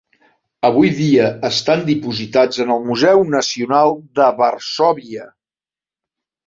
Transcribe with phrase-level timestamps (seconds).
[0.69, 5.33] Avui dia estan depositats en el Museu Nacional de Varsòvia.